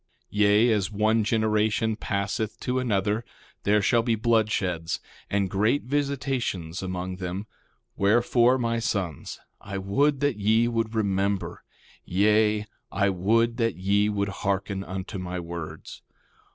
[0.29, 3.23] 1:12 Yea, as one generation passeth to another
[3.65, 7.45] there shall be bloodsheds, and great visitations among them;
[7.95, 11.63] wherefore, my sons, I would that ye would remember;
[12.03, 16.01] yea, I would that ye would hearken unto my words.